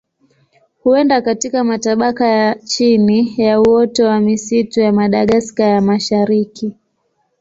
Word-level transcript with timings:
Huenda 0.83 1.21
katika 1.21 1.63
matabaka 1.63 2.27
ya 2.27 2.55
chini 2.55 3.33
ya 3.41 3.61
uoto 3.61 4.05
wa 4.05 4.19
misitu 4.19 4.79
ya 4.79 4.91
Madagaska 4.93 5.63
ya 5.63 5.81
Mashariki. 5.81 6.75